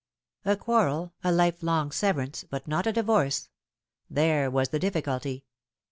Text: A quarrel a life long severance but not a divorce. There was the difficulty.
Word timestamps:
A 0.45 0.55
quarrel 0.57 1.13
a 1.23 1.31
life 1.31 1.61
long 1.61 1.91
severance 1.91 2.43
but 2.43 2.67
not 2.67 2.87
a 2.87 2.91
divorce. 2.91 3.49
There 4.09 4.49
was 4.49 4.69
the 4.69 4.79
difficulty. 4.79 5.45